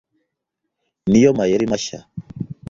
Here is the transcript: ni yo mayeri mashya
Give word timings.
ni 1.09 1.19
yo 1.23 1.31
mayeri 1.37 1.65
mashya 1.71 1.99